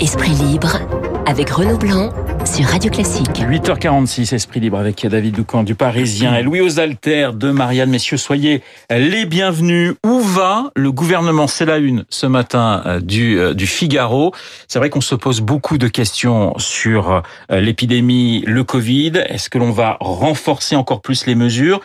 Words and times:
Esprit 0.00 0.34
libre 0.34 0.80
avec 1.26 1.50
Renaud 1.50 1.76
Blanc 1.76 2.12
sur 2.44 2.64
Radio 2.66 2.88
Classique. 2.88 3.42
8h46, 3.42 4.32
Esprit 4.32 4.60
libre 4.60 4.78
avec 4.78 5.04
David 5.04 5.34
Doucan 5.34 5.64
du 5.64 5.74
Parisien 5.74 6.36
et 6.36 6.44
Louis 6.44 6.60
Osalter 6.60 7.30
de 7.34 7.50
Marianne. 7.50 7.90
Messieurs, 7.90 8.16
soyez 8.16 8.62
les 8.88 9.26
bienvenus. 9.26 9.94
Où 10.04 10.20
va 10.20 10.70
le 10.76 10.92
gouvernement? 10.92 11.48
C'est 11.48 11.64
la 11.64 11.78
une 11.78 12.04
ce 12.08 12.26
matin 12.26 12.82
euh, 12.86 13.00
du, 13.00 13.38
euh, 13.40 13.54
du 13.54 13.66
Figaro. 13.66 14.32
C'est 14.68 14.78
vrai 14.78 14.88
qu'on 14.88 15.00
se 15.00 15.16
pose 15.16 15.40
beaucoup 15.40 15.78
de 15.78 15.88
questions 15.88 16.56
sur 16.58 17.10
euh, 17.50 17.60
l'épidémie, 17.60 18.44
le 18.46 18.62
Covid. 18.62 19.24
Est-ce 19.28 19.50
que 19.50 19.58
l'on 19.58 19.72
va 19.72 19.96
renforcer 19.98 20.76
encore 20.76 21.00
plus 21.00 21.26
les 21.26 21.34
mesures? 21.34 21.80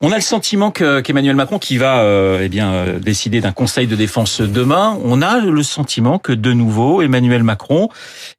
On 0.00 0.10
a 0.10 0.16
le 0.16 0.22
sentiment 0.22 0.70
que 0.70 1.00
qu'Emmanuel 1.00 1.36
Macron, 1.36 1.58
qui 1.58 1.76
va 1.76 2.02
eh 2.40 2.48
bien 2.48 2.98
décider 2.98 3.42
d'un 3.42 3.52
conseil 3.52 3.86
de 3.86 3.96
défense 3.96 4.40
demain, 4.40 4.98
on 5.04 5.20
a 5.20 5.38
le 5.38 5.62
sentiment 5.62 6.18
que 6.18 6.32
de 6.32 6.52
nouveau 6.54 7.02
Emmanuel 7.02 7.42
Macron 7.42 7.90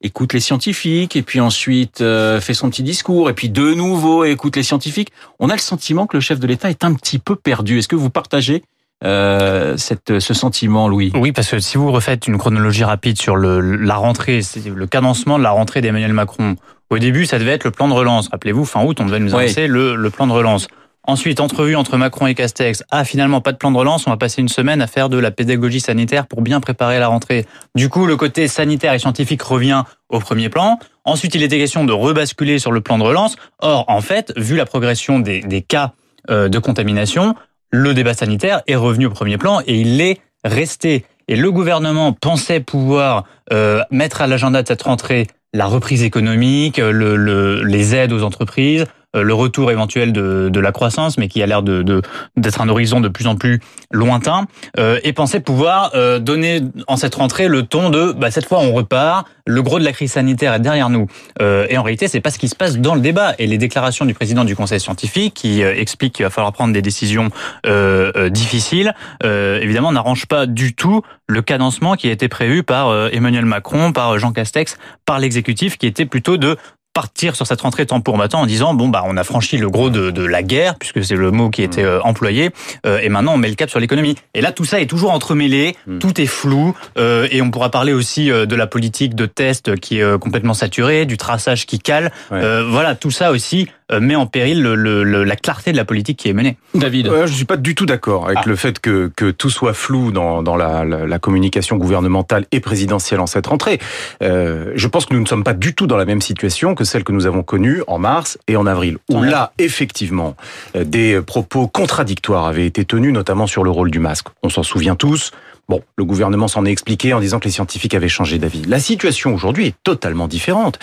écoute 0.01 0.30
les 0.33 0.39
scientifiques 0.39 1.15
et 1.15 1.21
puis 1.21 1.39
ensuite 1.39 2.01
euh, 2.01 2.39
fait 2.41 2.53
son 2.53 2.69
petit 2.69 2.83
discours 2.83 3.29
et 3.29 3.33
puis 3.33 3.49
de 3.49 3.73
nouveau 3.73 4.23
écoute 4.23 4.55
les 4.55 4.63
scientifiques. 4.63 5.11
On 5.39 5.49
a 5.49 5.53
le 5.53 5.59
sentiment 5.59 6.07
que 6.07 6.17
le 6.17 6.21
chef 6.21 6.39
de 6.39 6.47
l'État 6.47 6.69
est 6.69 6.83
un 6.83 6.93
petit 6.93 7.19
peu 7.19 7.35
perdu. 7.35 7.79
Est-ce 7.79 7.87
que 7.87 7.95
vous 7.95 8.09
partagez 8.09 8.63
euh, 9.03 9.77
cette, 9.77 10.19
ce 10.19 10.33
sentiment, 10.33 10.87
Louis? 10.87 11.11
Oui, 11.15 11.31
parce 11.31 11.49
que 11.49 11.59
si 11.59 11.77
vous 11.77 11.91
refaites 11.91 12.27
une 12.27 12.37
chronologie 12.37 12.83
rapide 12.83 13.19
sur 13.19 13.35
le, 13.35 13.59
la 13.59 13.95
rentrée, 13.95 14.41
le 14.65 14.85
cadencement 14.85 15.37
de 15.39 15.43
la 15.43 15.51
rentrée 15.51 15.81
d'Emmanuel 15.81 16.13
Macron, 16.13 16.55
au 16.89 16.99
début, 16.99 17.25
ça 17.25 17.39
devait 17.39 17.51
être 17.51 17.63
le 17.63 17.71
plan 17.71 17.87
de 17.87 17.93
relance. 17.93 18.29
Rappelez-vous, 18.29 18.65
fin 18.65 18.83
août, 18.83 18.99
on 18.99 19.05
devait 19.05 19.19
nous 19.19 19.33
annoncer 19.33 19.67
le, 19.67 19.95
le 19.95 20.09
plan 20.09 20.27
de 20.27 20.33
relance. 20.33 20.67
Ensuite, 21.03 21.39
entrevue 21.39 21.75
entre 21.75 21.97
Macron 21.97 22.27
et 22.27 22.35
Castex. 22.35 22.83
Ah, 22.91 23.03
finalement, 23.03 23.41
pas 23.41 23.51
de 23.51 23.57
plan 23.57 23.71
de 23.71 23.77
relance. 23.77 24.05
On 24.05 24.11
va 24.11 24.17
passer 24.17 24.39
une 24.39 24.49
semaine 24.49 24.81
à 24.81 24.87
faire 24.87 25.09
de 25.09 25.17
la 25.17 25.31
pédagogie 25.31 25.79
sanitaire 25.79 26.27
pour 26.27 26.41
bien 26.41 26.59
préparer 26.59 26.99
la 26.99 27.07
rentrée. 27.07 27.47
Du 27.73 27.89
coup, 27.89 28.05
le 28.05 28.15
côté 28.17 28.47
sanitaire 28.47 28.93
et 28.93 28.99
scientifique 28.99 29.41
revient 29.41 29.83
au 30.09 30.19
premier 30.19 30.49
plan. 30.49 30.77
Ensuite, 31.03 31.33
il 31.33 31.41
était 31.41 31.57
question 31.57 31.85
de 31.85 31.93
rebasculer 31.93 32.59
sur 32.59 32.71
le 32.71 32.81
plan 32.81 32.99
de 32.99 33.03
relance. 33.03 33.35
Or, 33.59 33.85
en 33.87 34.01
fait, 34.01 34.31
vu 34.37 34.55
la 34.55 34.65
progression 34.65 35.17
des, 35.17 35.41
des 35.41 35.63
cas 35.63 35.93
euh, 36.29 36.49
de 36.49 36.59
contamination, 36.59 37.33
le 37.71 37.95
débat 37.95 38.13
sanitaire 38.13 38.61
est 38.67 38.75
revenu 38.75 39.07
au 39.07 39.11
premier 39.11 39.39
plan 39.39 39.61
et 39.65 39.79
il 39.79 39.99
est 40.01 40.19
resté. 40.43 41.05
Et 41.27 41.35
le 41.35 41.51
gouvernement 41.51 42.13
pensait 42.13 42.59
pouvoir 42.59 43.23
euh, 43.51 43.81
mettre 43.89 44.21
à 44.21 44.27
l'agenda 44.27 44.61
de 44.61 44.67
cette 44.67 44.83
rentrée 44.83 45.27
la 45.53 45.65
reprise 45.65 46.03
économique, 46.03 46.77
le, 46.77 47.15
le, 47.15 47.63
les 47.63 47.95
aides 47.95 48.13
aux 48.13 48.23
entreprises, 48.23 48.85
le 49.13 49.33
retour 49.33 49.71
éventuel 49.71 50.13
de, 50.13 50.49
de, 50.49 50.59
la 50.59 50.71
croissance, 50.71 51.17
mais 51.17 51.27
qui 51.27 51.43
a 51.43 51.45
l'air 51.45 51.63
de, 51.63 52.01
d'être 52.37 52.61
un 52.61 52.69
horizon 52.69 53.01
de 53.01 53.09
plus 53.09 53.27
en 53.27 53.35
plus 53.35 53.59
lointain, 53.91 54.45
euh, 54.79 54.99
et 55.03 55.13
penser 55.13 55.39
pouvoir 55.39 55.91
euh, 55.95 56.19
donner 56.19 56.61
en 56.87 56.97
cette 56.97 57.15
rentrée 57.15 57.47
le 57.47 57.63
ton 57.63 57.89
de 57.89 58.13
bah, 58.13 58.31
cette 58.31 58.45
fois 58.45 58.59
on 58.59 58.71
repart, 58.73 59.27
le 59.47 59.61
gros 59.61 59.79
de 59.79 59.83
la 59.83 59.91
crise 59.91 60.13
sanitaire 60.13 60.53
est 60.53 60.59
derrière 60.59 60.89
nous. 60.89 61.07
Euh, 61.41 61.65
et 61.69 61.77
en 61.77 61.83
réalité, 61.83 62.07
c'est 62.07 62.21
pas 62.21 62.29
ce 62.29 62.39
qui 62.39 62.47
se 62.47 62.55
passe 62.55 62.77
dans 62.77 62.95
le 62.95 63.01
débat. 63.01 63.33
Et 63.39 63.47
les 63.47 63.57
déclarations 63.57 64.05
du 64.05 64.13
président 64.13 64.45
du 64.45 64.55
Conseil 64.55 64.79
scientifique, 64.79 65.33
qui 65.33 65.63
euh, 65.63 65.73
explique 65.75 66.13
qu'il 66.13 66.25
va 66.25 66.29
falloir 66.29 66.53
prendre 66.53 66.73
des 66.73 66.81
décisions 66.81 67.29
euh, 67.65 68.29
difficiles, 68.29 68.93
évidemment, 69.23 69.91
n'arrange 69.91 70.25
pas 70.25 70.45
du 70.45 70.73
tout 70.73 71.01
le 71.27 71.41
cadencement 71.41 71.95
qui 71.95 72.09
a 72.09 72.11
été 72.11 72.27
prévu 72.27 72.63
par 72.63 73.07
Emmanuel 73.13 73.45
Macron, 73.45 73.93
par 73.93 74.17
Jean 74.19 74.31
Castex, 74.31 74.77
par 75.05 75.19
l'exécutif, 75.19 75.77
qui 75.77 75.87
était 75.87 76.05
plutôt 76.05 76.37
de 76.37 76.57
partir 76.93 77.35
sur 77.35 77.47
cette 77.47 77.61
rentrée 77.61 77.85
temps 77.85 78.01
pour 78.01 78.17
matin 78.17 78.39
en 78.39 78.45
disant 78.45 78.73
bon 78.73 78.89
bah 78.89 79.03
on 79.05 79.17
a 79.17 79.23
franchi 79.23 79.57
le 79.57 79.69
gros 79.69 79.89
de, 79.89 80.11
de 80.11 80.23
la 80.23 80.43
guerre 80.43 80.75
puisque 80.75 81.03
c'est 81.03 81.15
le 81.15 81.31
mot 81.31 81.49
qui 81.49 81.63
était 81.63 81.83
euh, 81.83 82.01
employé 82.01 82.51
euh, 82.85 82.99
et 83.01 83.09
maintenant 83.09 83.33
on 83.33 83.37
met 83.37 83.49
le 83.49 83.55
cap 83.55 83.69
sur 83.69 83.79
l'économie. 83.79 84.15
Et 84.33 84.41
là 84.41 84.51
tout 84.51 84.65
ça 84.65 84.81
est 84.81 84.87
toujours 84.87 85.11
entremêlé 85.11 85.75
mm. 85.87 85.99
tout 85.99 86.19
est 86.19 86.25
flou 86.25 86.75
euh, 86.97 87.27
et 87.31 87.41
on 87.41 87.51
pourra 87.51 87.71
parler 87.71 87.93
aussi 87.93 88.27
de 88.27 88.55
la 88.55 88.67
politique 88.67 89.15
de 89.15 89.25
test 89.25 89.75
qui 89.79 89.99
est 89.99 90.19
complètement 90.19 90.53
saturée 90.53 91.05
du 91.05 91.17
traçage 91.17 91.65
qui 91.65 91.79
cale. 91.79 92.11
Voilà 92.29 92.95
tout 92.95 93.11
ça 93.11 93.31
aussi 93.31 93.67
euh, 93.80 93.80
met 93.99 94.15
en 94.15 94.25
péril 94.25 94.61
le, 94.61 94.75
le, 94.75 95.23
la 95.23 95.35
clarté 95.35 95.71
de 95.71 95.77
la 95.77 95.85
politique 95.85 96.17
qui 96.17 96.29
est 96.29 96.33
menée. 96.33 96.57
David 96.73 97.07
euh, 97.07 97.27
Je 97.27 97.33
suis 97.33 97.45
pas 97.45 97.57
du 97.57 97.75
tout 97.75 97.85
d'accord 97.85 98.25
avec 98.25 98.39
ah. 98.41 98.47
le 98.47 98.55
fait 98.55 98.79
que, 98.79 99.11
que 99.15 99.31
tout 99.31 99.49
soit 99.49 99.73
flou 99.73 100.11
dans, 100.11 100.43
dans 100.43 100.55
la, 100.55 100.85
la, 100.85 101.05
la, 101.05 101.19
communication 101.19 101.77
gouvernementale 101.77 102.45
et 102.51 102.59
présidentielle 102.59 103.19
en 103.19 103.27
cette 103.27 103.47
rentrée. 103.47 103.79
Euh, 104.21 104.71
je 104.75 104.87
pense 104.87 105.05
que 105.05 105.13
nous 105.13 105.21
ne 105.21 105.27
sommes 105.27 105.43
pas 105.43 105.53
du 105.53 105.73
tout 105.73 105.87
dans 105.87 105.97
la 105.97 106.05
même 106.05 106.21
situation 106.21 106.75
que 106.75 106.83
celle 106.83 107.03
que 107.03 107.11
nous 107.11 107.25
avons 107.25 107.43
connue 107.43 107.81
en 107.87 107.99
mars 107.99 108.37
et 108.47 108.55
en 108.55 108.65
avril, 108.65 108.97
où 109.09 109.21
là, 109.21 109.53
effectivement, 109.57 110.35
euh, 110.75 110.83
des 110.83 111.21
propos 111.21 111.67
contradictoires 111.67 112.45
avaient 112.45 112.65
été 112.65 112.85
tenus, 112.85 113.13
notamment 113.13 113.47
sur 113.47 113.63
le 113.63 113.69
rôle 113.69 113.91
du 113.91 113.99
masque. 113.99 114.27
On 114.43 114.49
s'en 114.49 114.63
souvient 114.63 114.95
tous. 114.95 115.31
Bon, 115.69 115.81
le 115.95 116.03
gouvernement 116.03 116.47
s'en 116.47 116.65
est 116.65 116.71
expliqué 116.71 117.13
en 117.13 117.19
disant 117.19 117.39
que 117.39 117.45
les 117.45 117.51
scientifiques 117.51 117.93
avaient 117.93 118.09
changé 118.09 118.39
d'avis. 118.39 118.63
La 118.63 118.79
situation 118.79 119.33
aujourd'hui 119.33 119.67
est 119.67 119.75
totalement 119.83 120.27
différente. 120.27 120.79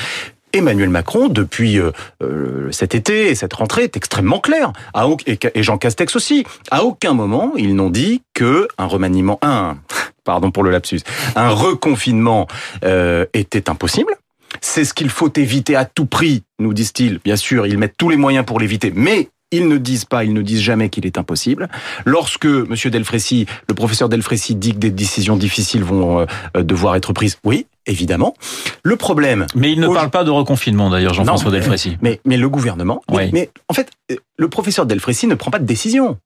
Emmanuel 0.58 0.88
Macron, 0.88 1.28
depuis 1.28 1.78
euh, 1.78 1.92
euh, 2.22 2.70
cet 2.72 2.94
été 2.94 3.28
et 3.28 3.34
cette 3.34 3.54
rentrée, 3.54 3.84
est 3.84 3.96
extrêmement 3.96 4.40
clair. 4.40 4.72
et 5.26 5.62
Jean 5.62 5.78
Castex 5.78 6.16
aussi. 6.16 6.44
À 6.70 6.84
aucun 6.84 7.14
moment, 7.14 7.52
ils 7.56 7.74
n'ont 7.74 7.90
dit 7.90 8.22
que 8.34 8.68
un 8.76 8.86
remaniement, 8.86 9.38
un, 9.42 9.78
pardon 10.24 10.50
pour 10.50 10.64
le 10.64 10.70
lapsus, 10.70 11.00
un 11.36 11.50
reconfinement 11.50 12.46
euh, 12.84 13.24
était 13.34 13.70
impossible. 13.70 14.14
C'est 14.60 14.84
ce 14.84 14.94
qu'il 14.94 15.10
faut 15.10 15.32
éviter 15.36 15.76
à 15.76 15.84
tout 15.84 16.06
prix, 16.06 16.42
nous 16.58 16.74
disent-ils. 16.74 17.20
Bien 17.24 17.36
sûr, 17.36 17.66
ils 17.66 17.78
mettent 17.78 17.96
tous 17.96 18.08
les 18.08 18.16
moyens 18.16 18.44
pour 18.44 18.58
l'éviter, 18.58 18.92
mais 18.94 19.28
ils 19.50 19.68
ne 19.68 19.78
disent 19.78 20.04
pas, 20.04 20.24
ils 20.24 20.32
ne 20.32 20.42
disent 20.42 20.60
jamais 20.60 20.88
qu'il 20.88 21.06
est 21.06 21.18
impossible. 21.18 21.68
Lorsque 22.04 22.46
Monsieur 22.46 22.90
Delfrécy, 22.90 23.46
le 23.68 23.74
professeur 23.74 24.08
Delfrécy 24.08 24.56
dit 24.56 24.72
que 24.72 24.78
des 24.78 24.90
décisions 24.90 25.36
difficiles 25.36 25.84
vont 25.84 26.26
devoir 26.54 26.96
être 26.96 27.12
prises, 27.12 27.38
oui, 27.44 27.66
évidemment. 27.88 28.34
Le 28.84 28.96
problème. 28.96 29.46
Mais 29.56 29.72
il 29.72 29.80
ne 29.80 29.88
parle 29.88 30.10
pas 30.10 30.22
de 30.22 30.30
reconfinement 30.30 30.90
d'ailleurs, 30.90 31.14
Jean-François 31.14 31.50
Delfrécy. 31.50 31.98
Mais, 32.00 32.20
mais 32.24 32.36
le 32.36 32.48
gouvernement. 32.48 33.02
Mais, 33.10 33.50
en 33.68 33.74
fait, 33.74 33.90
euh, 34.12 34.16
le 34.36 34.48
professeur 34.48 34.86
Delfrécy 34.86 35.26
ne 35.26 35.34
prend 35.34 35.50
pas 35.50 35.58
de 35.58 35.66
décision. 35.66 36.18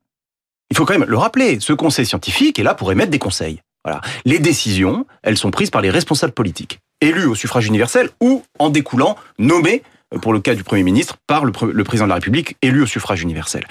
Il 0.71 0.77
faut 0.77 0.84
quand 0.84 0.99
même 0.99 1.09
le 1.09 1.19
rappeler. 1.19 1.59
Ce 1.61 1.73
conseil 1.73 2.06
scientifique 2.06 2.59
est 2.59 2.62
là 2.62 2.75
pour 2.75 2.93
émettre 2.93 3.11
des 3.11 3.19
conseils. 3.19 3.61
Voilà. 3.84 4.00
Les 4.25 4.39
décisions, 4.39 5.06
elles 5.23 5.37
sont 5.37 5.50
prises 5.50 5.71
par 5.71 5.81
les 5.81 5.91
responsables 5.91 6.33
politiques, 6.33 6.81
élus 7.00 7.27
au 7.27 7.34
suffrage 7.34 7.67
universel 7.67 8.11
ou 8.21 8.43
en 8.59 8.71
découlant, 8.71 9.17
nommés 9.39 9.83
pour 10.21 10.33
le 10.33 10.41
cas 10.41 10.55
du 10.55 10.62
Premier 10.62 10.83
ministre, 10.83 11.17
par 11.27 11.44
le, 11.44 11.53
président 11.53 12.05
de 12.05 12.11
la 12.11 12.17
République 12.17 12.56
élu 12.62 12.83
au 12.83 12.87
suffrage 12.87 13.23
universel. 13.23 13.67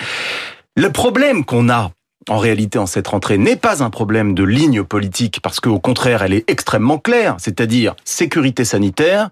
Le 0.76 0.92
problème 0.92 1.46
qu'on 1.46 1.70
a 1.70 1.92
en 2.30 2.38
réalité 2.38 2.78
en 2.80 2.86
cette 2.86 3.08
rentrée 3.08 3.38
n'est 3.38 3.56
pas 3.56 3.84
un 3.84 3.90
problème 3.90 4.34
de 4.34 4.44
ligne 4.44 4.84
politique 4.84 5.40
parce 5.42 5.60
qu'au 5.60 5.80
contraire 5.80 6.24
elle 6.24 6.34
est 6.34 6.50
extrêmement 6.50 6.98
claire, 6.98 7.36
c'est-à-dire 7.40 7.96
sécurité 8.04 8.66
sanitaire, 8.66 9.30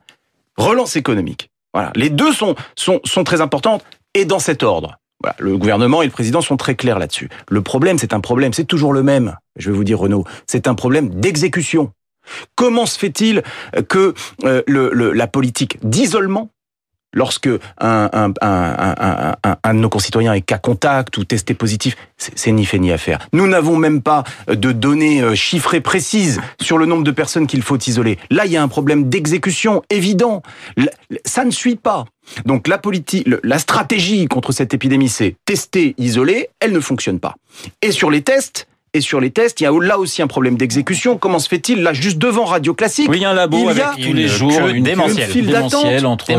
relance 0.58 0.96
économique. 0.96 1.50
Voilà, 1.74 1.92
les 1.96 2.10
deux 2.10 2.34
sont 2.34 2.56
sont, 2.76 3.00
sont 3.04 3.24
très 3.24 3.42
importantes 3.42 3.84
et 4.14 4.26
dans 4.26 4.40
cet 4.40 4.64
ordre. 4.64 4.98
Voilà, 5.22 5.36
le 5.40 5.58
gouvernement 5.58 6.02
et 6.02 6.06
le 6.06 6.12
président 6.12 6.42
sont 6.42 6.56
très 6.56 6.76
clairs 6.76 6.98
là-dessus. 6.98 7.30
Le 7.50 7.62
problème, 7.62 7.98
c'est 7.98 8.14
un 8.14 8.22
problème, 8.22 8.54
c'est 8.54 8.64
toujours 8.64 8.94
le 8.94 9.04
même. 9.04 9.36
Je 9.58 9.70
vais 9.70 9.76
vous 9.76 9.84
dire, 9.84 10.00
Renaud, 10.00 10.24
c'est 10.48 10.66
un 10.66 10.76
problème 10.76 11.10
d'exécution. 11.10 11.92
Comment 12.56 12.86
se 12.86 12.98
fait-il 12.98 13.44
que 13.90 14.14
euh, 14.46 14.64
la 15.14 15.28
politique 15.28 15.78
d'isolement 15.84 16.50
Lorsque 17.12 17.50
un, 17.80 18.09
un, 18.14 18.34
un, 18.42 19.36
un, 19.64 19.74
de 19.74 19.80
nos 19.80 19.90
concitoyens 19.90 20.34
est 20.34 20.42
cas 20.42 20.59
contact 20.59 21.18
ou 21.18 21.24
testé 21.24 21.56
positif, 21.56 21.97
c'est 22.18 22.52
ni 22.52 22.66
fait 22.66 22.78
ni 22.78 22.92
à 22.92 22.97
faire. 23.00 23.20
Nous 23.34 23.47
n'avons 23.47 23.78
même 23.78 24.02
pas 24.02 24.24
de 24.47 24.72
données 24.72 25.22
euh, 25.22 25.34
chiffrées 25.34 25.81
précises 25.81 26.40
sur 26.62 26.78
le 26.78 26.86
nombre 26.86 27.03
de 27.03 27.12
personnes 27.12 27.47
qu'il 27.47 27.64
faut 27.64 27.78
isoler. 27.80 28.20
Là, 28.30 28.46
il 28.46 28.52
y 28.52 28.58
a 28.58 28.64
un 28.64 28.68
problème 28.68 29.09
d'exécution 29.09 29.81
évident. 29.90 30.44
Ça 31.25 31.46
ne 31.46 31.52
suit 31.52 31.78
pas. 31.78 32.06
Donc 32.46 32.68
la 32.68 32.78
politique, 32.78 33.28
la 33.44 33.58
stratégie 33.58 34.28
contre 34.28 34.52
cette 34.52 34.76
épidémie, 34.76 35.09
c'est 35.09 35.36
tester, 35.46 35.96
isoler. 35.97 36.50
Elle 36.59 36.74
ne 36.74 36.80
fonctionne 36.80 37.20
pas. 37.20 37.36
Et 37.82 37.91
sur 37.91 38.11
les 38.11 38.22
tests, 38.22 38.67
et 38.94 39.02
sur 39.02 39.20
les 39.20 39.30
tests, 39.30 39.62
il 39.62 39.66
y 39.66 39.68
a 39.68 39.72
là 39.72 40.00
aussi 40.00 40.22
un 40.22 40.28
problème 40.28 40.58
d'exécution. 40.58 41.18
Comment 41.18 41.40
se 41.40 41.47
fait-il? 41.47 41.84
Là, 41.84 41.94
juste 41.94 42.18
devant 42.18 42.46
Radio 42.46 42.74
Classique, 42.74 43.09
oui, 43.09 43.18
il 43.18 43.22
y 43.22 43.26
a 43.26 43.30
un 43.30 43.34
labo 43.34 43.58
il 43.59 43.70
avec 43.70 44.06
tous 44.06 44.14
les 44.14 44.28
jours 44.28 44.68
une, 44.68 44.86
file 44.86 45.47
d'attente 45.47 46.03
entre, 46.03 46.32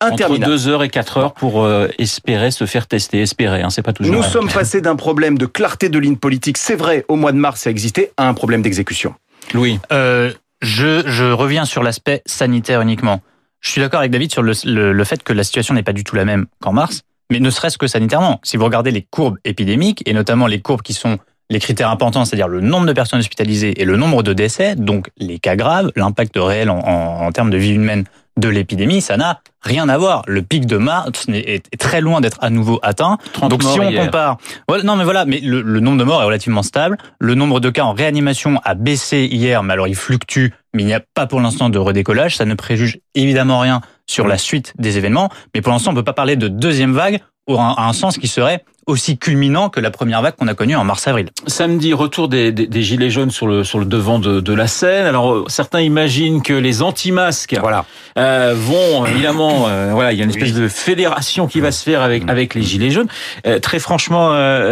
entre 0.00 0.38
2 0.38 0.68
heures 0.68 0.82
et 0.82 0.88
4 0.88 1.16
heures 1.16 1.32
pour 1.32 1.64
euh, 1.64 1.88
espérer 1.98 2.50
se 2.50 2.66
faire 2.66 2.86
tester. 2.86 3.22
Espérer, 3.22 3.62
hein, 3.62 3.70
c'est 3.70 3.82
pas 3.82 3.92
toujours. 3.92 4.14
Nous 4.14 4.22
sommes 4.22 4.48
passés 4.48 4.80
d'un 4.80 4.96
problème 4.96 5.38
de 5.38 5.46
clarté 5.46 5.88
de 5.88 5.98
ligne 5.98 6.16
politique, 6.16 6.58
c'est 6.58 6.76
vrai, 6.76 7.04
au 7.08 7.16
mois 7.16 7.32
de 7.32 7.38
mars, 7.38 7.62
ça 7.62 7.70
existait, 7.70 8.12
à 8.16 8.28
un 8.28 8.34
problème 8.34 8.62
d'exécution. 8.62 9.14
Louis, 9.54 9.80
euh, 9.92 10.32
je, 10.60 11.02
je 11.06 11.24
reviens 11.24 11.64
sur 11.64 11.82
l'aspect 11.82 12.22
sanitaire 12.26 12.80
uniquement. 12.80 13.22
Je 13.60 13.70
suis 13.70 13.80
d'accord 13.80 14.00
avec 14.00 14.12
David 14.12 14.32
sur 14.32 14.42
le, 14.42 14.52
le, 14.64 14.92
le 14.92 15.04
fait 15.04 15.22
que 15.22 15.32
la 15.32 15.44
situation 15.44 15.74
n'est 15.74 15.82
pas 15.82 15.92
du 15.92 16.04
tout 16.04 16.14
la 16.14 16.24
même 16.24 16.46
qu'en 16.60 16.72
mars, 16.72 17.02
mais 17.30 17.40
ne 17.40 17.50
serait-ce 17.50 17.78
que 17.78 17.86
sanitairement. 17.86 18.40
Si 18.42 18.56
vous 18.56 18.64
regardez 18.64 18.90
les 18.90 19.02
courbes 19.02 19.38
épidémiques 19.44 20.02
et 20.06 20.12
notamment 20.12 20.46
les 20.46 20.60
courbes 20.60 20.82
qui 20.82 20.92
sont 20.92 21.18
les 21.50 21.60
critères 21.60 21.90
importants, 21.90 22.24
c'est-à-dire 22.24 22.48
le 22.48 22.60
nombre 22.60 22.86
de 22.86 22.92
personnes 22.92 23.20
hospitalisées 23.20 23.80
et 23.80 23.84
le 23.84 23.96
nombre 23.96 24.22
de 24.22 24.32
décès, 24.32 24.74
donc 24.74 25.10
les 25.16 25.38
cas 25.38 25.56
graves, 25.56 25.92
l'impact 25.96 26.34
réel 26.36 26.70
en, 26.70 26.78
en, 26.78 27.30
termes 27.32 27.50
de 27.50 27.56
vie 27.56 27.74
humaine 27.74 28.04
de 28.36 28.48
l'épidémie, 28.48 29.00
ça 29.00 29.16
n'a 29.16 29.40
rien 29.62 29.88
à 29.88 29.96
voir. 29.96 30.22
Le 30.26 30.42
pic 30.42 30.66
de 30.66 30.76
mars 30.76 31.26
est 31.28 31.78
très 31.78 32.00
loin 32.00 32.20
d'être 32.20 32.38
à 32.42 32.50
nouveau 32.50 32.78
atteint. 32.82 33.16
Donc 33.48 33.62
si 33.62 33.80
on 33.80 33.92
compare, 33.92 34.36
non 34.84 34.96
mais 34.96 35.04
voilà, 35.04 35.24
mais 35.24 35.40
le, 35.40 35.80
nombre 35.80 35.98
de 35.98 36.04
morts 36.04 36.20
est 36.20 36.26
relativement 36.26 36.62
stable. 36.62 36.98
Le 37.18 37.34
nombre 37.34 37.60
de 37.60 37.70
cas 37.70 37.84
en 37.84 37.92
réanimation 37.92 38.60
a 38.64 38.74
baissé 38.74 39.26
hier, 39.30 39.62
mais 39.62 39.72
alors 39.72 39.88
il 39.88 39.96
fluctue, 39.96 40.48
mais 40.74 40.82
il 40.82 40.86
n'y 40.86 40.94
a 40.94 41.00
pas 41.14 41.26
pour 41.26 41.40
l'instant 41.40 41.70
de 41.70 41.78
redécollage. 41.78 42.36
Ça 42.36 42.44
ne 42.44 42.54
préjuge 42.54 42.98
évidemment 43.14 43.58
rien 43.58 43.80
sur 44.06 44.26
la 44.26 44.38
suite 44.38 44.72
des 44.78 44.98
événements, 44.98 45.30
mais 45.54 45.60
pour 45.60 45.72
l'instant 45.72 45.90
on 45.90 45.94
ne 45.94 45.98
peut 45.98 46.04
pas 46.04 46.12
parler 46.12 46.36
de 46.36 46.48
deuxième 46.48 46.92
vague 46.92 47.20
ou 47.48 47.58
un 47.60 47.92
sens 47.92 48.18
qui 48.18 48.26
serait 48.26 48.64
aussi 48.86 49.18
culminant 49.18 49.68
que 49.68 49.80
la 49.80 49.90
première 49.90 50.22
vague 50.22 50.36
qu'on 50.36 50.46
a 50.46 50.54
connue 50.54 50.76
en 50.76 50.84
mars-avril. 50.84 51.30
Samedi, 51.46 51.92
retour 51.92 52.28
des, 52.28 52.52
des, 52.52 52.82
gilets 52.82 53.10
jaunes 53.10 53.30
sur 53.30 53.48
le 53.48 53.64
sur 53.64 53.80
le 53.80 53.84
devant 53.84 54.18
de, 54.18 54.40
de 54.40 54.52
la 54.54 54.68
scène. 54.68 55.06
Alors 55.06 55.32
euh, 55.32 55.44
certains 55.48 55.80
imaginent 55.80 56.40
que 56.40 56.52
les 56.52 56.82
anti-masques 56.82 57.56
voilà. 57.60 57.84
euh, 58.16 58.54
vont 58.56 59.04
évidemment 59.06 59.66
euh, 59.68 59.90
voilà 59.92 60.12
il 60.12 60.18
y 60.18 60.20
a 60.20 60.24
une 60.24 60.30
espèce 60.30 60.54
de 60.54 60.68
fédération 60.68 61.48
qui 61.48 61.60
va 61.60 61.72
se 61.72 61.82
faire 61.82 62.00
avec 62.00 62.28
avec 62.30 62.54
les 62.54 62.62
gilets 62.62 62.90
jaunes. 62.90 63.08
Euh, 63.46 63.58
très 63.58 63.80
franchement, 63.80 64.30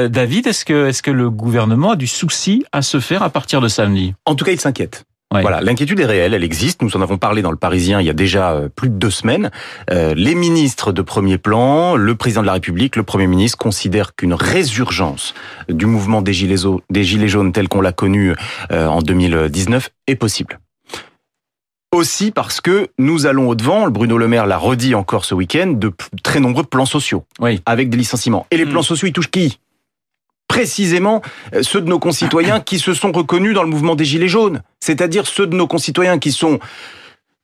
David, 0.09 0.47
est-ce 0.47 0.65
que 0.65 0.89
est-ce 0.89 1.03
que 1.03 1.11
le 1.11 1.31
gouvernement 1.31 1.93
a 1.93 1.97
du 1.97 2.07
souci 2.07 2.65
à 2.73 2.83
se 2.83 3.01
faire 3.01 3.23
à 3.23 3.31
partir 3.31 3.61
de 3.61 3.69
samedi? 3.69 4.15
En 4.27 4.35
tout 4.35 4.45
cas, 4.45 4.53
il 4.53 4.61
s'inquiète. 4.61 5.05
Voilà, 5.43 5.61
l'inquiétude 5.61 6.01
est 6.01 6.07
réelle, 6.07 6.35
elle 6.35 6.45
existe. 6.45 6.83
Nous 6.83 6.97
en 6.97 7.01
avons 7.01 7.19
parlé 7.19 7.43
dans 7.43 7.51
le 7.51 7.57
Parisien 7.57 8.01
il 8.01 8.07
y 8.07 8.11
a 8.11 8.15
déjà 8.15 8.53
euh, 8.53 8.69
plus 8.69 8.89
de 8.89 8.95
deux 8.95 9.11
semaines. 9.11 9.51
Euh, 9.91 10.15
les 10.17 10.35
ministres 10.35 10.93
de 10.93 11.03
premier 11.03 11.39
plan, 11.39 11.97
le 11.97 12.15
président 12.15 12.43
de 12.43 12.47
la 12.47 12.55
République, 12.55 12.97
le 12.97 13.03
Premier 13.03 13.27
ministre 13.27 13.59
considèrent 13.59 14.15
qu'une 14.15 14.35
résurgence 14.35 15.35
du 15.69 15.87
mouvement 15.87 16.23
des 16.23 16.33
gilets, 16.33 16.63
des 16.91 17.05
gilets 17.05 17.29
jaunes 17.29 17.53
tel 17.53 17.69
qu'on 17.69 17.81
l'a 17.81 17.93
connu 17.93 18.35
euh, 18.71 18.87
en 18.87 19.03
2019 19.03 19.91
est 20.07 20.17
possible. 20.17 20.59
Aussi 21.95 22.33
parce 22.33 22.61
que 22.61 22.89
nous 22.99 23.27
allons 23.27 23.49
au-devant, 23.49 23.89
Bruno 23.89 24.19
Le 24.19 24.27
Maire 24.27 24.47
l'a 24.47 24.59
redit 24.59 24.97
encore 24.97 25.25
ce 25.25 25.35
week-end, 25.35 25.69
de 25.69 25.93
très 26.25 26.41
nombreux 26.41 26.65
plans 26.65 26.87
sociaux, 26.87 27.25
oui. 27.39 27.61
avec 27.67 27.89
des 27.89 27.97
licenciements. 27.97 28.49
Et 28.51 28.57
les 28.57 28.65
hmm. 28.65 28.71
plans 28.71 28.83
sociaux, 28.83 29.07
ils 29.07 29.13
touchent 29.13 29.31
qui? 29.31 29.61
Précisément 30.49 31.23
euh, 31.55 31.63
ceux 31.63 31.81
de 31.81 31.89
nos 31.89 31.99
concitoyens 31.99 32.61
qui 32.61 32.79
se 32.79 32.95
sont 32.95 33.13
reconnus 33.13 33.55
dans 33.55 33.63
le 33.63 33.69
mouvement 33.69 33.95
des 33.95 34.05
Gilets 34.05 34.29
jaunes, 34.29 34.63
c'est-à-dire 34.81 35.27
ceux 35.27 35.47
de 35.47 35.57
nos 35.57 35.67
concitoyens 35.67 36.19
qui 36.19 36.33
sont 36.33 36.59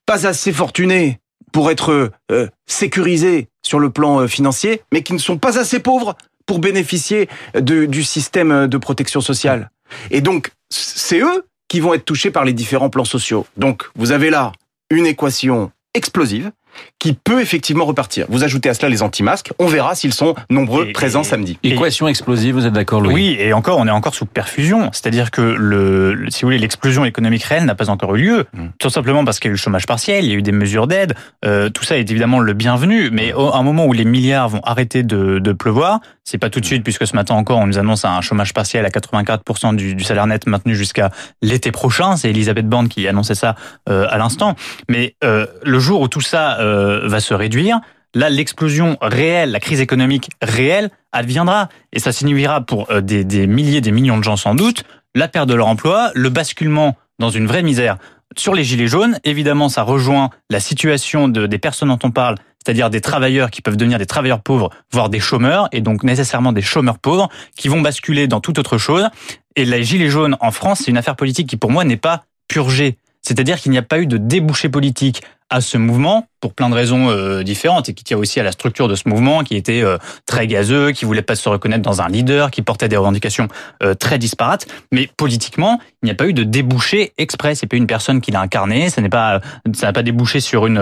pas 0.07 0.27
assez 0.27 0.53
fortunés 0.53 1.19
pour 1.53 1.71
être 1.71 2.13
euh, 2.31 2.49
sécurisés 2.67 3.49
sur 3.63 3.81
le 3.81 3.91
plan 3.91 4.21
euh, 4.21 4.27
financier, 4.27 4.83
mais 4.93 5.03
qui 5.03 5.13
ne 5.13 5.19
sont 5.19 5.39
pas 5.39 5.59
assez 5.59 5.81
pauvres 5.81 6.17
pour 6.47 6.59
bénéficier 6.59 7.29
du 7.55 8.03
système 8.03 8.67
de 8.67 8.77
protection 8.77 9.21
sociale. 9.21 9.71
Et 10.11 10.21
donc, 10.21 10.51
c'est 10.69 11.21
eux 11.21 11.47
qui 11.69 11.79
vont 11.79 11.95
être 11.95 12.05
touchés 12.05 12.33
par 12.33 12.45
les 12.45 12.53
différents 12.53 12.91
plans 12.91 13.05
sociaux. 13.05 13.47
Donc, 13.57 13.85
vous 13.95 14.11
avez 14.11 14.31
là 14.31 14.51
une 14.91 15.07
équation 15.07 15.71
explosive 15.95 16.51
qui 16.99 17.13
peut 17.13 17.41
effectivement 17.41 17.85
repartir. 17.85 18.27
Vous 18.29 18.45
ajoutez 18.45 18.69
à 18.69 18.75
cela 18.75 18.89
les 18.89 19.03
anti-masques, 19.03 19.53
on 19.59 19.67
verra 19.67 19.95
s'ils 19.95 20.15
sont 20.15 20.35
nombreux 20.51 20.93
présents 20.93 21.25
samedi. 21.25 21.59
Équation 21.63 22.09
explosive, 22.09 22.55
vous 22.55 22.67
êtes 22.67 22.73
d'accord 22.73 23.01
Louis 23.01 23.15
Oui, 23.15 23.37
et 23.39 23.53
encore, 23.53 23.79
on 23.79 23.87
est 23.87 23.93
encore 23.93 24.15
sous 24.15 24.27
perfusion, 24.27 24.91
c'est-à-dire 24.93 25.31
que 25.31 25.41
le, 25.41 26.27
si 26.29 26.43
vous 26.43 26.49
voulez, 26.49 26.59
l'explosion 26.59 27.05
économique 27.05 27.45
réelle 27.45 27.65
n'a 27.65 27.75
pas 27.75 27.91
encore 27.91 28.17
eu 28.17 28.23
lieu, 28.23 28.47
mm. 28.53 28.67
tout 28.79 28.91
simplement 28.91 29.25
parce 29.25 29.39
qu'il 29.39 29.49
y 29.49 29.51
a 29.51 29.53
eu 29.53 29.55
le 29.55 29.59
chômage 29.59 29.87
partiel, 29.87 30.25
il 30.25 30.31
y 30.31 30.35
a 30.35 30.37
eu 30.37 30.43
des 30.43 30.53
mesures 30.53 30.87
d'aide, 30.87 31.15
euh, 31.45 31.71
tout 31.71 31.85
ça 31.85 31.97
est 31.97 32.11
évidemment 32.11 32.41
le 32.41 32.53
bienvenu, 32.53 33.11
mais 33.11 33.33
à 33.33 33.57
un 33.57 33.63
moment 33.63 33.87
où 33.87 33.93
les 33.93 34.05
milliards 34.05 34.49
vont 34.49 34.61
arrêter 34.65 35.03
de, 35.03 35.39
de 35.39 35.53
pleuvoir, 35.53 36.01
c'est 36.31 36.39
pas 36.39 36.51
tout 36.51 36.61
de 36.61 36.65
suite, 36.65 36.85
puisque 36.85 37.07
ce 37.07 37.17
matin 37.17 37.35
encore, 37.35 37.59
on 37.59 37.67
nous 37.67 37.79
annonce 37.79 38.05
un 38.05 38.21
chômage 38.21 38.55
partiel 38.55 38.87
à 38.87 38.89
84% 38.91 39.75
du, 39.75 39.97
du, 39.97 40.05
salaire 40.05 40.27
net 40.27 40.47
maintenu 40.47 40.77
jusqu'à 40.77 41.11
l'été 41.43 41.73
prochain. 41.73 42.17
C'est 42.17 42.31
Elisabeth 42.31 42.69
Borne 42.69 42.89
qui 42.89 43.09
annonçait 43.09 43.35
ça 43.35 43.57
euh, 43.89 44.07
à 44.09 44.17
l'instant. 44.17 44.55
Mais 44.89 45.17
euh, 45.25 45.47
le 45.65 45.79
jour 45.81 46.01
où 46.01 46.09
tout 46.09 46.21
ça 46.21 46.60
euh, 46.61 47.09
va 47.09 47.21
se 47.21 47.35
réduire, 47.35 47.81
là, 48.15 48.29
l'explosion 48.29 48.97
réelle, 49.01 49.51
la 49.51 49.61
crise 49.61 49.81
économique 49.81 50.31
réelle 50.43 50.91
adviendra. 51.13 51.69
Et 51.93 51.99
ça 51.99 52.13
signifiera 52.13 52.61
pour 52.61 52.91
euh, 52.91 53.01
des, 53.01 53.47
milliers, 53.47 53.81
des 53.81 53.93
millions 53.93 54.19
de 54.19 54.25
gens 54.25 54.37
sans 54.37 54.55
doute, 54.55 54.85
la 55.15 55.29
perte 55.29 55.49
de 55.49 55.55
leur 55.55 55.67
emploi, 55.67 56.11
le 56.15 56.29
basculement 56.29 56.97
dans 57.19 57.31
une 57.31 57.47
vraie 57.47 57.63
misère. 57.63 57.99
Sur 58.37 58.55
les 58.55 58.63
gilets 58.63 58.87
jaunes, 58.87 59.19
évidemment, 59.25 59.69
ça 59.69 59.83
rejoint 59.83 60.31
la 60.51 60.61
situation 60.61 61.29
de, 61.29 61.47
des 61.47 61.59
personnes 61.59 61.89
dont 61.89 61.99
on 62.05 62.13
parle, 62.13 62.37
c'est-à-dire 62.65 62.89
des 62.89 63.01
travailleurs 63.01 63.51
qui 63.51 63.61
peuvent 63.61 63.77
devenir 63.77 63.99
des 63.99 64.07
travailleurs 64.07 64.41
pauvres, 64.41 64.71
voire 64.93 65.09
des 65.09 65.19
chômeurs, 65.19 65.69
et 65.73 65.81
donc 65.81 66.05
nécessairement 66.05 66.53
des 66.53 66.63
chômeurs 66.63 66.99
pauvres, 66.99 67.29
qui 67.57 67.69
vont 67.69 67.81
basculer 67.81 68.29
dans 68.29 68.41
toute 68.41 68.59
autre 68.59 68.79
chose. 68.79 69.09
Et 69.57 69.65
les 69.65 69.83
gilets 69.83 70.11
jaunes 70.11 70.37
en 70.41 70.53
France, 70.53 70.83
c'est 70.85 70.93
une 70.93 70.99
affaire 70.99 71.17
politique 71.17 71.49
qui, 71.49 71.57
pour 71.57 71.73
moi, 71.73 71.85
n'est 71.85 71.97
pas 71.97 72.23
purgée. 72.47 72.99
C'est-à-dire 73.21 73.59
qu'il 73.59 73.73
n'y 73.73 73.79
a 73.79 73.83
pas 73.83 73.99
eu 73.99 74.07
de 74.07 74.17
débouché 74.17 74.69
politique 74.69 75.23
à 75.51 75.61
ce 75.61 75.77
mouvement 75.77 76.27
pour 76.41 76.55
plein 76.55 76.71
de 76.71 76.75
raisons 76.75 77.11
euh, 77.11 77.43
différentes 77.43 77.89
et 77.89 77.95
qui 77.95 78.03
tient 78.03 78.17
aussi 78.17 78.41
à 78.41 78.43
la 78.43 78.53
structure 78.53 78.89
de 78.89 78.95
ce 78.95 79.09
mouvement 79.09 79.45
qui 79.45 79.57
était 79.57 79.83
euh, 79.83 79.99
très 80.27 80.47
gazeux, 80.47 80.93
qui 80.93 81.05
voulait 81.05 81.23
pas 81.23 81.35
se 81.35 81.49
reconnaître 81.49 81.83
dans 81.83 82.01
un 82.01 82.09
leader, 82.09 82.51
qui 82.51 82.63
portait 82.63 82.89
des 82.89 82.97
revendications 82.97 83.49
euh, 83.83 83.95
très 83.95 84.19
disparates. 84.19 84.67
Mais 84.91 85.09
politiquement, 85.17 85.81
il 86.03 86.07
n'y 86.07 86.13
a 86.13 86.15
pas 86.15 86.27
eu 86.27 86.33
de 86.33 86.45
débouché 86.45 87.13
express. 87.19 87.59
C'est 87.61 87.67
pas 87.67 87.77
une 87.77 87.87
personne 87.87 88.21
qui 88.21 88.31
l'a 88.31 88.41
incarné. 88.41 88.89
Ça 88.89 89.03
n'est 89.03 89.11
pas, 89.11 89.41
ça 89.75 89.87
n'a 89.87 89.93
pas 89.93 90.03
débouché 90.03 90.41
sur 90.41 90.67
une 90.67 90.81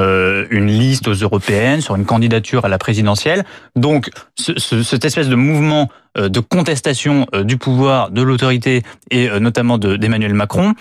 une 0.50 0.67
liste 0.67 1.09
aux 1.09 1.15
européennes, 1.15 1.81
sur 1.81 1.97
une 1.97 2.05
candidature 2.05 2.65
à 2.65 2.69
la 2.69 2.79
présidentielle. 2.79 3.44
Donc, 3.75 4.11
ce, 4.38 4.53
ce, 4.59 4.82
cette 4.82 5.05
espèce 5.05 5.29
de 5.29 5.35
mouvement 5.35 5.88
de 6.17 6.41
contestation 6.41 7.26
du 7.43 7.59
pouvoir, 7.59 8.11
de 8.11 8.23
l'autorité 8.23 8.82
et 9.11 9.29
notamment 9.41 9.79
d'Emmanuel 9.79 10.35
Macron 10.35 10.75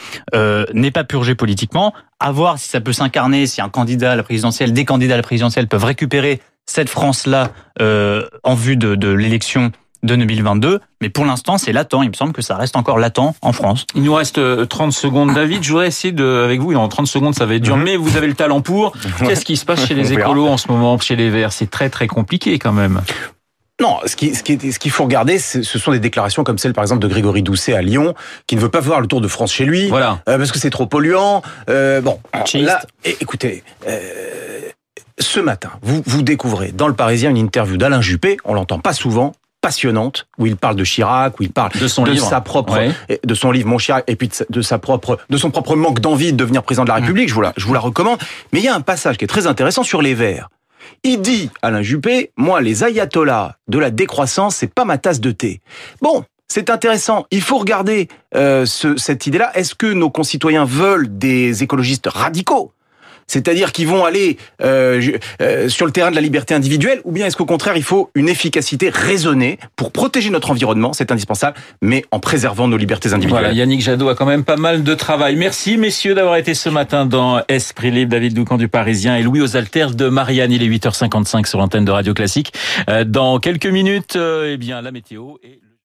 n'est 0.73 0.91
pas 0.91 1.03
purgé 1.03 1.35
politiquement. 1.35 1.93
À 2.19 2.31
voir 2.31 2.57
si 2.57 2.69
ça 2.69 2.81
peut 2.81 2.93
s'incarner, 2.93 3.45
si 3.45 3.61
un 3.61 3.69
candidat 3.69 4.13
à 4.13 4.15
la 4.15 4.23
présidentielle, 4.23 4.73
des 4.73 4.85
candidats 4.85 5.13
à 5.13 5.17
la 5.17 5.23
présidentielle 5.23 5.67
peuvent 5.67 5.83
récupérer 5.83 6.41
cette 6.65 6.89
France-là 6.89 7.51
euh, 7.79 8.27
en 8.43 8.55
vue 8.55 8.75
de, 8.75 8.95
de 8.95 9.09
l'élection 9.09 9.71
de 10.03 10.15
2022. 10.15 10.79
Mais 11.01 11.09
pour 11.09 11.25
l'instant, 11.25 11.57
c'est 11.57 11.71
latent. 11.71 12.01
Il 12.03 12.09
me 12.09 12.13
semble 12.13 12.33
que 12.33 12.41
ça 12.41 12.55
reste 12.55 12.75
encore 12.75 12.97
latent 12.97 13.35
en 13.41 13.53
France. 13.53 13.85
Il 13.95 14.03
nous 14.03 14.13
reste 14.13 14.35
30 14.67 14.89
euh, 14.89 14.91
secondes, 14.91 15.33
David. 15.33 15.63
Je 15.63 15.69
voudrais 15.69 15.87
essayer 15.87 16.11
de, 16.11 16.43
avec 16.43 16.59
vous, 16.59 16.73
en 16.73 16.87
30 16.87 17.07
secondes, 17.07 17.35
ça 17.35 17.45
va 17.45 17.55
être 17.55 17.63
dur, 17.63 17.77
mhm. 17.77 17.83
mais 17.83 17.95
vous 17.95 18.17
avez 18.17 18.27
le 18.27 18.33
talent 18.33 18.61
pour. 18.61 18.93
Qu'est-ce 19.19 19.45
qui 19.45 19.57
se 19.57 19.65
passe 19.65 19.85
chez 19.85 19.93
les 19.93 20.13
écolos 20.13 20.47
en 20.47 20.57
ce 20.57 20.69
moment, 20.69 20.97
chez 20.99 21.15
les 21.15 21.29
Verts 21.29 21.53
C'est 21.53 21.69
très, 21.69 21.89
très 21.89 22.07
compliqué 22.07 22.57
quand 22.59 22.73
même. 22.73 23.01
Non, 23.79 23.99
ce 24.05 24.15
qui, 24.15 24.33
ce 24.33 24.41
qui, 24.41 24.71
ce 24.71 24.79
qu'il 24.79 24.89
faut 24.89 25.03
regarder, 25.03 25.37
ce 25.37 25.61
sont 25.61 25.91
des 25.91 25.99
déclarations 25.99 26.43
comme 26.43 26.57
celle, 26.57 26.73
par 26.73 26.83
exemple, 26.83 27.01
de 27.01 27.07
Grégory 27.07 27.43
Doucet 27.43 27.75
à 27.75 27.81
Lyon, 27.81 28.15
qui 28.47 28.55
ne 28.55 28.61
veut 28.61 28.69
pas 28.69 28.79
voir 28.79 29.01
le 29.01 29.07
Tour 29.07 29.21
de 29.21 29.27
France 29.27 29.53
chez 29.53 29.65
lui, 29.65 29.87
voilà. 29.87 30.19
Euh, 30.27 30.37
parce 30.37 30.51
que 30.51 30.57
c'est 30.57 30.71
trop 30.71 30.87
polluant. 30.87 31.43
Euh, 31.69 32.01
bon, 32.01 32.19
là, 32.55 32.81
écoutez, 33.03 33.63
euh, 33.87 34.69
ce 35.19 35.39
matin, 35.39 35.69
vous, 35.83 36.01
vous 36.07 36.23
découvrez 36.23 36.71
dans 36.71 36.87
le 36.87 36.95
Parisien 36.95 37.29
une 37.29 37.37
interview 37.37 37.77
d'Alain 37.77 38.01
Juppé, 38.01 38.37
on 38.45 38.55
l'entend 38.55 38.79
pas 38.79 38.93
souvent, 38.93 39.33
passionnante 39.61 40.27
où 40.39 40.47
il 40.47 40.55
parle 40.55 40.75
de 40.75 40.83
Chirac, 40.83 41.39
où 41.39 41.43
il 41.43 41.51
parle 41.51 41.71
de, 41.79 41.87
son 41.87 42.03
de 42.03 42.11
livre. 42.11 42.27
sa 42.27 42.41
propre, 42.41 42.79
de 43.23 43.33
son 43.35 43.51
livre 43.51 43.67
Mon 43.67 43.77
Chirac, 43.77 44.03
et 44.07 44.15
puis 44.15 44.31
de, 44.49 44.61
sa 44.63 44.79
propre, 44.79 45.19
de 45.29 45.37
son 45.37 45.51
propre 45.51 45.75
manque 45.75 45.99
d'envie 45.99 46.31
de 46.31 46.37
devenir 46.37 46.63
président 46.63 46.83
de 46.83 46.89
la 46.89 46.99
mm. 46.99 47.01
République. 47.01 47.29
Je 47.29 47.33
vous 47.35 47.41
la, 47.41 47.53
je 47.57 47.65
vous 47.65 47.73
la 47.73 47.79
recommande. 47.79 48.17
Mais 48.53 48.59
il 48.59 48.65
y 48.65 48.69
a 48.69 48.75
un 48.75 48.81
passage 48.81 49.17
qui 49.17 49.25
est 49.25 49.27
très 49.27 49.45
intéressant 49.45 49.83
sur 49.83 50.01
les 50.01 50.15
Verts. 50.15 50.49
Il 51.03 51.21
dit, 51.21 51.49
Alain 51.61 51.81
Juppé, 51.81 52.31
moi, 52.37 52.61
les 52.61 52.83
ayatollahs 52.83 53.57
de 53.67 53.79
la 53.79 53.91
décroissance, 53.91 54.55
c'est 54.57 54.73
pas 54.73 54.85
ma 54.85 54.97
tasse 54.97 55.19
de 55.19 55.31
thé. 55.31 55.61
Bon, 56.01 56.23
c'est 56.47 56.69
intéressant. 56.69 57.25
Il 57.31 57.41
faut 57.41 57.57
regarder 57.57 58.07
euh, 58.35 58.65
ce, 58.65 58.97
cette 58.97 59.27
idée-là. 59.27 59.51
Est-ce 59.55 59.75
que 59.75 59.87
nos 59.87 60.09
concitoyens 60.09 60.65
veulent 60.65 61.17
des 61.17 61.63
écologistes 61.63 62.07
radicaux? 62.07 62.71
C'est-à-dire 63.27 63.71
qu'ils 63.71 63.87
vont 63.87 64.05
aller 64.05 64.37
euh, 64.63 65.01
euh, 65.41 65.69
sur 65.69 65.85
le 65.85 65.91
terrain 65.91 66.11
de 66.11 66.15
la 66.15 66.21
liberté 66.21 66.53
individuelle, 66.53 67.01
ou 67.03 67.11
bien 67.11 67.27
est-ce 67.27 67.35
qu'au 67.35 67.45
contraire, 67.45 67.75
il 67.75 67.83
faut 67.83 68.09
une 68.15 68.29
efficacité 68.29 68.89
raisonnée 68.89 69.59
pour 69.75 69.91
protéger 69.91 70.29
notre 70.29 70.51
environnement, 70.51 70.93
c'est 70.93 71.11
indispensable, 71.11 71.57
mais 71.81 72.05
en 72.11 72.19
préservant 72.19 72.67
nos 72.67 72.77
libertés 72.77 73.13
individuelles. 73.13 73.43
Voilà, 73.43 73.53
Yannick 73.53 73.81
Jadot 73.81 74.09
a 74.09 74.15
quand 74.15 74.25
même 74.25 74.43
pas 74.43 74.55
mal 74.55 74.83
de 74.83 74.93
travail. 74.93 75.35
Merci 75.35 75.77
messieurs 75.77 76.15
d'avoir 76.15 76.37
été 76.37 76.53
ce 76.53 76.69
matin 76.69 77.05
dans 77.05 77.41
Esprit 77.47 77.91
Libre, 77.91 78.11
David 78.11 78.33
Doucan 78.33 78.57
du 78.57 78.69
Parisien 78.69 79.17
et 79.17 79.23
Louis 79.23 79.41
aux 79.41 79.57
alters 79.57 79.93
de 79.93 80.07
Marianne. 80.07 80.51
Il 80.51 80.63
est 80.63 80.69
8h55 80.69 81.45
sur 81.45 81.59
l'antenne 81.59 81.85
de 81.85 81.91
Radio 81.91 82.13
Classique. 82.13 82.53
Euh, 82.89 83.03
dans 83.03 83.39
quelques 83.39 83.67
minutes, 83.67 84.17
eh 84.17 84.57
bien 84.57 84.81
la 84.81 84.91
météo 84.91 85.35
et 85.43 85.59